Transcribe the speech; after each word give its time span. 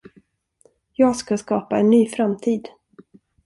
Jag 0.93 1.15
ska 1.15 1.37
skapa 1.37 1.77
en 1.79 1.89
ny 1.89 2.07
framtid. 2.07 2.67